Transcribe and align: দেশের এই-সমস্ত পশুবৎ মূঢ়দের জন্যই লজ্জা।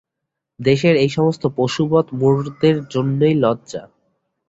দেশের 0.59 0.95
এই-সমস্ত 0.95 1.43
পশুবৎ 1.57 2.05
মূঢ়দের 2.13 2.75
জন্যই 2.89 3.35
লজ্জা। 3.35 3.83